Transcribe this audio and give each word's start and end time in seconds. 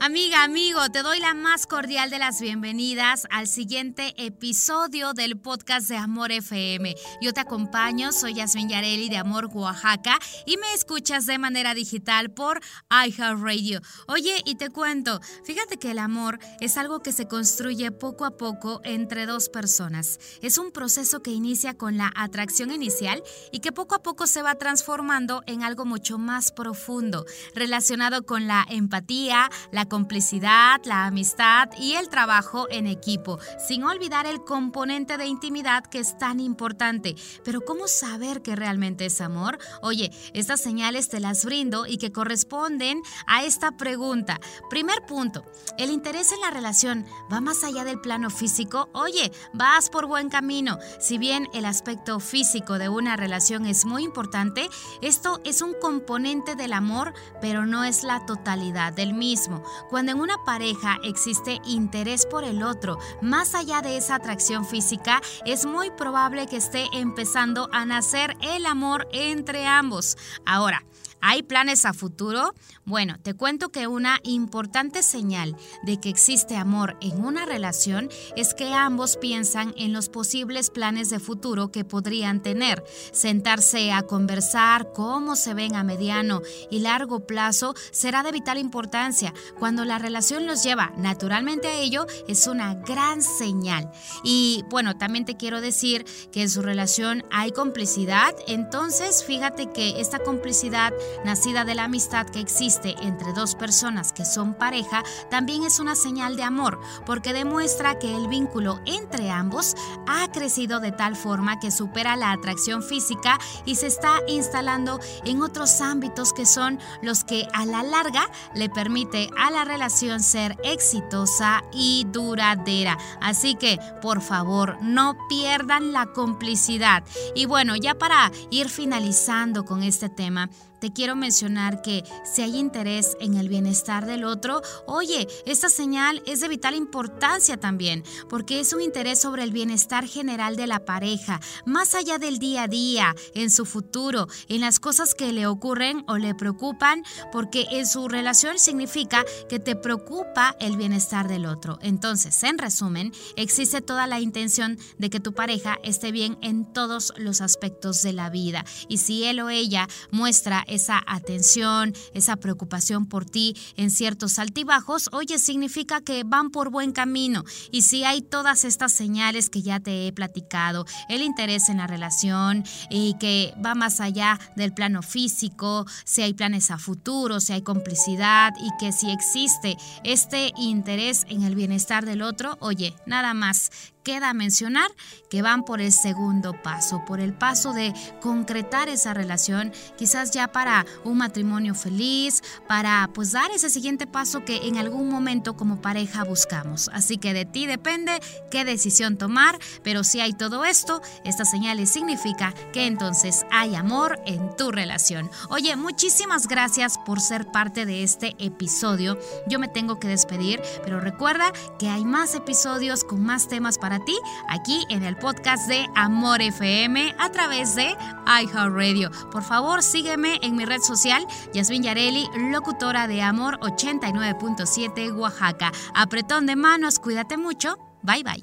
Amiga, 0.00 0.42
amigo, 0.42 0.90
te 0.90 1.02
doy 1.02 1.18
la 1.18 1.32
más 1.32 1.66
cordial 1.66 2.10
de 2.10 2.18
las 2.18 2.40
bienvenidas 2.40 3.26
al 3.30 3.46
siguiente 3.46 4.12
episodio 4.18 5.14
del 5.14 5.38
podcast 5.38 5.88
de 5.88 5.96
Amor 5.96 6.30
FM. 6.30 6.94
Yo 7.22 7.32
te 7.32 7.40
acompaño, 7.40 8.12
soy 8.12 8.34
Yasmin 8.34 8.68
Yareli 8.68 9.08
de 9.08 9.16
Amor 9.16 9.48
Oaxaca 9.54 10.18
y 10.44 10.58
me 10.58 10.74
escuchas 10.74 11.24
de 11.26 11.38
manera 11.38 11.74
digital 11.74 12.30
por 12.30 12.60
iHeartRadio. 12.90 13.80
Oye, 14.08 14.42
y 14.44 14.56
te 14.56 14.68
cuento, 14.68 15.20
fíjate 15.44 15.78
que 15.78 15.92
el 15.92 15.98
amor 15.98 16.38
es 16.60 16.76
algo 16.76 17.00
que 17.00 17.12
se 17.12 17.26
construye 17.26 17.90
poco 17.90 18.26
a 18.26 18.36
poco 18.36 18.80
entre 18.84 19.24
dos 19.24 19.48
personas. 19.48 20.18
Es 20.42 20.58
un 20.58 20.70
proceso 20.70 21.22
que 21.22 21.30
inicia 21.30 21.78
con 21.78 21.96
la 21.96 22.12
atracción 22.14 22.72
inicial 22.72 23.22
y 23.52 23.60
que 23.60 23.72
poco 23.72 23.94
a 23.94 24.02
poco 24.02 24.26
se 24.26 24.42
va 24.42 24.56
transformando 24.56 25.42
en 25.46 25.62
algo 25.62 25.86
mucho 25.86 26.18
más 26.18 26.52
profundo, 26.52 27.24
relacionado 27.54 28.26
con 28.26 28.46
la 28.46 28.66
empatía, 28.68 29.48
la 29.72 29.83
complicidad, 29.88 30.80
la 30.84 31.06
amistad 31.06 31.68
y 31.78 31.94
el 31.94 32.08
trabajo 32.08 32.66
en 32.70 32.86
equipo, 32.86 33.38
sin 33.66 33.84
olvidar 33.84 34.26
el 34.26 34.44
componente 34.44 35.16
de 35.16 35.26
intimidad 35.26 35.84
que 35.84 35.98
es 35.98 36.18
tan 36.18 36.40
importante. 36.40 37.14
Pero 37.44 37.60
¿cómo 37.62 37.88
saber 37.88 38.42
que 38.42 38.56
realmente 38.56 39.06
es 39.06 39.20
amor? 39.20 39.58
Oye, 39.82 40.10
estas 40.32 40.60
señales 40.60 41.08
te 41.08 41.20
las 41.20 41.44
brindo 41.44 41.86
y 41.86 41.98
que 41.98 42.12
corresponden 42.12 43.02
a 43.26 43.44
esta 43.44 43.72
pregunta. 43.72 44.40
Primer 44.70 45.04
punto, 45.06 45.44
el 45.78 45.90
interés 45.90 46.32
en 46.32 46.40
la 46.40 46.50
relación 46.50 47.06
va 47.32 47.40
más 47.40 47.64
allá 47.64 47.84
del 47.84 48.00
plano 48.00 48.30
físico. 48.30 48.88
Oye, 48.92 49.32
vas 49.52 49.90
por 49.90 50.06
buen 50.06 50.28
camino. 50.28 50.78
Si 50.98 51.18
bien 51.18 51.48
el 51.52 51.64
aspecto 51.64 52.20
físico 52.20 52.78
de 52.78 52.88
una 52.88 53.16
relación 53.16 53.66
es 53.66 53.84
muy 53.84 54.04
importante, 54.04 54.68
esto 55.02 55.40
es 55.44 55.62
un 55.62 55.74
componente 55.80 56.56
del 56.56 56.72
amor, 56.72 57.14
pero 57.40 57.66
no 57.66 57.84
es 57.84 58.02
la 58.02 58.24
totalidad 58.26 58.92
del 58.92 59.14
mismo. 59.14 59.62
Cuando 59.90 60.12
en 60.12 60.20
una 60.20 60.44
pareja 60.44 60.98
existe 61.02 61.60
interés 61.64 62.26
por 62.26 62.44
el 62.44 62.62
otro, 62.62 62.98
más 63.20 63.54
allá 63.54 63.80
de 63.80 63.96
esa 63.96 64.16
atracción 64.16 64.64
física, 64.64 65.20
es 65.44 65.66
muy 65.66 65.90
probable 65.90 66.46
que 66.46 66.56
esté 66.56 66.86
empezando 66.92 67.68
a 67.72 67.84
nacer 67.84 68.36
el 68.40 68.66
amor 68.66 69.08
entre 69.12 69.66
ambos. 69.66 70.16
Ahora, 70.44 70.84
¿Hay 71.26 71.42
planes 71.42 71.86
a 71.86 71.94
futuro? 71.94 72.52
Bueno, 72.84 73.16
te 73.22 73.32
cuento 73.32 73.70
que 73.70 73.86
una 73.86 74.20
importante 74.24 75.02
señal 75.02 75.56
de 75.82 75.98
que 75.98 76.10
existe 76.10 76.54
amor 76.54 76.98
en 77.00 77.24
una 77.24 77.46
relación 77.46 78.10
es 78.36 78.52
que 78.52 78.74
ambos 78.74 79.16
piensan 79.16 79.72
en 79.78 79.94
los 79.94 80.10
posibles 80.10 80.68
planes 80.68 81.08
de 81.08 81.20
futuro 81.20 81.72
que 81.72 81.82
podrían 81.82 82.42
tener. 82.42 82.84
Sentarse 83.10 83.90
a 83.90 84.02
conversar 84.02 84.92
cómo 84.92 85.34
se 85.34 85.54
ven 85.54 85.76
a 85.76 85.82
mediano 85.82 86.42
y 86.70 86.80
largo 86.80 87.20
plazo 87.20 87.72
será 87.90 88.22
de 88.22 88.30
vital 88.30 88.58
importancia. 88.58 89.32
Cuando 89.58 89.86
la 89.86 89.98
relación 89.98 90.46
los 90.46 90.62
lleva 90.62 90.92
naturalmente 90.98 91.68
a 91.68 91.78
ello, 91.78 92.04
es 92.28 92.46
una 92.46 92.74
gran 92.74 93.22
señal. 93.22 93.90
Y 94.24 94.62
bueno, 94.68 94.98
también 94.98 95.24
te 95.24 95.38
quiero 95.38 95.62
decir 95.62 96.04
que 96.32 96.42
en 96.42 96.50
su 96.50 96.60
relación 96.60 97.24
hay 97.30 97.50
complicidad, 97.50 98.34
entonces 98.46 99.24
fíjate 99.24 99.72
que 99.72 100.02
esta 100.02 100.18
complicidad 100.18 100.92
nacida 101.24 101.64
de 101.64 101.74
la 101.74 101.84
amistad 101.84 102.26
que 102.26 102.40
existe 102.40 102.94
entre 103.00 103.32
dos 103.32 103.54
personas 103.54 104.12
que 104.12 104.24
son 104.24 104.54
pareja, 104.54 105.02
también 105.30 105.64
es 105.64 105.80
una 105.80 105.94
señal 105.94 106.36
de 106.36 106.42
amor, 106.42 106.80
porque 107.06 107.32
demuestra 107.32 107.98
que 107.98 108.14
el 108.14 108.28
vínculo 108.28 108.80
entre 108.86 109.30
ambos 109.30 109.74
ha 110.06 110.30
crecido 110.30 110.80
de 110.80 110.92
tal 110.92 111.16
forma 111.16 111.60
que 111.60 111.70
supera 111.70 112.16
la 112.16 112.32
atracción 112.32 112.82
física 112.82 113.38
y 113.64 113.76
se 113.76 113.86
está 113.86 114.20
instalando 114.28 115.00
en 115.24 115.42
otros 115.42 115.80
ámbitos 115.80 116.32
que 116.32 116.46
son 116.46 116.78
los 117.02 117.24
que 117.24 117.46
a 117.52 117.66
la 117.66 117.82
larga 117.82 118.28
le 118.54 118.68
permite 118.68 119.28
a 119.36 119.50
la 119.50 119.64
relación 119.64 120.20
ser 120.20 120.56
exitosa 120.64 121.62
y 121.72 122.06
duradera. 122.08 122.98
Así 123.20 123.54
que, 123.54 123.78
por 124.00 124.20
favor, 124.20 124.78
no 124.80 125.16
pierdan 125.28 125.92
la 125.92 126.06
complicidad. 126.06 127.04
Y 127.34 127.46
bueno, 127.46 127.76
ya 127.76 127.94
para 127.94 128.30
ir 128.50 128.68
finalizando 128.68 129.64
con 129.64 129.82
este 129.82 130.08
tema, 130.08 130.48
te 130.80 130.92
quiero 130.92 131.03
mencionar 131.12 131.82
que 131.82 132.02
si 132.24 132.40
hay 132.40 132.56
interés 132.56 133.16
en 133.20 133.34
el 133.34 133.50
bienestar 133.50 134.06
del 134.06 134.24
otro, 134.24 134.62
oye, 134.86 135.28
esta 135.44 135.68
señal 135.68 136.22
es 136.26 136.40
de 136.40 136.48
vital 136.48 136.74
importancia 136.74 137.58
también, 137.58 138.02
porque 138.30 138.60
es 138.60 138.72
un 138.72 138.80
interés 138.80 139.20
sobre 139.20 139.42
el 139.42 139.52
bienestar 139.52 140.06
general 140.06 140.56
de 140.56 140.66
la 140.66 140.86
pareja, 140.86 141.40
más 141.66 141.94
allá 141.94 142.18
del 142.18 142.38
día 142.38 142.62
a 142.62 142.68
día, 142.68 143.14
en 143.34 143.50
su 143.50 143.66
futuro, 143.66 144.26
en 144.48 144.62
las 144.62 144.80
cosas 144.80 145.14
que 145.14 145.32
le 145.32 145.46
ocurren 145.46 146.04
o 146.08 146.16
le 146.16 146.34
preocupan, 146.34 147.02
porque 147.30 147.66
en 147.70 147.86
su 147.86 148.08
relación 148.08 148.58
significa 148.58 149.24
que 149.48 149.58
te 149.58 149.76
preocupa 149.76 150.56
el 150.60 150.76
bienestar 150.78 151.28
del 151.28 151.44
otro. 151.44 151.78
Entonces, 151.82 152.42
en 152.42 152.58
resumen, 152.58 153.12
existe 153.36 153.82
toda 153.82 154.06
la 154.06 154.20
intención 154.20 154.78
de 154.98 155.10
que 155.10 155.20
tu 155.20 155.34
pareja 155.34 155.78
esté 155.82 156.12
bien 156.12 156.38
en 156.40 156.72
todos 156.72 157.12
los 157.16 157.40
aspectos 157.40 158.02
de 158.02 158.12
la 158.12 158.30
vida. 158.30 158.64
Y 158.88 158.98
si 158.98 159.24
él 159.24 159.40
o 159.40 159.50
ella 159.50 159.88
muestra 160.10 160.64
esa 160.84 161.02
atención, 161.06 161.94
esa 162.12 162.36
preocupación 162.36 163.06
por 163.06 163.24
ti 163.24 163.56
en 163.76 163.90
ciertos 163.90 164.38
altibajos, 164.38 165.08
oye, 165.12 165.38
significa 165.38 166.02
que 166.02 166.24
van 166.24 166.50
por 166.50 166.70
buen 166.70 166.92
camino. 166.92 167.44
Y 167.70 167.82
si 167.82 168.04
hay 168.04 168.20
todas 168.20 168.64
estas 168.64 168.92
señales 168.92 169.48
que 169.48 169.62
ya 169.62 169.80
te 169.80 170.06
he 170.06 170.12
platicado, 170.12 170.84
el 171.08 171.22
interés 171.22 171.70
en 171.70 171.78
la 171.78 171.86
relación 171.86 172.64
y 172.90 173.14
que 173.18 173.54
va 173.64 173.74
más 173.74 174.00
allá 174.00 174.38
del 174.56 174.74
plano 174.74 175.00
físico, 175.00 175.86
si 176.04 176.20
hay 176.20 176.34
planes 176.34 176.70
a 176.70 176.76
futuro, 176.76 177.40
si 177.40 177.54
hay 177.54 177.62
complicidad 177.62 178.52
y 178.60 178.68
que 178.78 178.92
si 178.92 179.10
existe 179.10 179.78
este 180.04 180.52
interés 180.58 181.24
en 181.30 181.44
el 181.44 181.54
bienestar 181.54 182.04
del 182.04 182.20
otro, 182.20 182.58
oye, 182.60 182.94
nada 183.06 183.32
más 183.32 183.70
queda 184.04 184.32
mencionar 184.34 184.90
que 185.28 185.42
van 185.42 185.64
por 185.64 185.80
el 185.80 185.90
segundo 185.90 186.52
paso, 186.62 187.04
por 187.04 187.18
el 187.18 187.32
paso 187.32 187.72
de 187.72 187.92
concretar 188.20 188.88
esa 188.88 189.14
relación, 189.14 189.72
quizás 189.96 190.30
ya 190.30 190.52
para 190.52 190.86
un 191.02 191.18
matrimonio 191.18 191.74
feliz, 191.74 192.42
para 192.68 193.10
pues 193.12 193.32
dar 193.32 193.50
ese 193.50 193.70
siguiente 193.70 194.06
paso 194.06 194.44
que 194.44 194.68
en 194.68 194.76
algún 194.76 195.08
momento 195.08 195.56
como 195.56 195.80
pareja 195.80 196.22
buscamos. 196.22 196.88
Así 196.92 197.18
que 197.18 197.32
de 197.32 197.46
ti 197.46 197.66
depende 197.66 198.20
qué 198.50 198.64
decisión 198.64 199.16
tomar, 199.16 199.58
pero 199.82 200.04
si 200.04 200.20
hay 200.20 200.34
todo 200.34 200.64
esto, 200.64 201.00
estas 201.24 201.50
señales 201.50 201.90
significa 201.90 202.54
que 202.72 202.86
entonces 202.86 203.44
hay 203.50 203.74
amor 203.74 204.20
en 204.26 204.54
tu 204.56 204.70
relación. 204.70 205.30
Oye, 205.48 205.74
muchísimas 205.76 206.46
gracias 206.46 206.98
por 206.98 207.20
ser 207.20 207.50
parte 207.50 207.86
de 207.86 208.02
este 208.02 208.36
episodio. 208.38 209.18
Yo 209.48 209.58
me 209.58 209.68
tengo 209.68 209.98
que 209.98 210.08
despedir, 210.08 210.60
pero 210.84 211.00
recuerda 211.00 211.50
que 211.78 211.88
hay 211.88 212.04
más 212.04 212.34
episodios 212.34 213.02
con 213.04 213.24
más 213.24 213.48
temas 213.48 213.78
para 213.94 214.04
ti 214.04 214.18
aquí 214.48 214.84
en 214.88 215.04
el 215.04 215.16
podcast 215.16 215.68
de 215.68 215.86
Amor 215.94 216.42
FM 216.42 217.14
a 217.18 217.30
través 217.30 217.76
de 217.76 217.94
iHeartRadio. 218.26 219.10
Por 219.30 219.44
favor, 219.44 219.82
sígueme 219.84 220.40
en 220.42 220.56
mi 220.56 220.64
red 220.64 220.80
social, 220.80 221.24
Yasmin 221.52 221.84
Yareli, 221.84 222.28
locutora 222.50 223.06
de 223.06 223.22
Amor 223.22 223.60
89.7 223.60 225.14
Oaxaca. 225.14 225.70
Apretón 225.94 226.46
de 226.46 226.56
manos, 226.56 226.98
cuídate 226.98 227.36
mucho. 227.36 227.78
Bye 228.02 228.24
bye. 228.24 228.42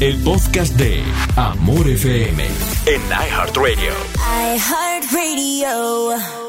El 0.00 0.22
podcast 0.22 0.74
de 0.74 1.02
Amor 1.36 1.88
FM 1.88 2.44
en 2.86 3.00
iHeartRadio. 3.08 3.92
iHeartRadio. 4.54 6.39